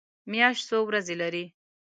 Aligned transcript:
میاشت 0.31 0.61
څو 0.69 0.77
ورځې 0.87 1.15
لري؟ 1.21 1.45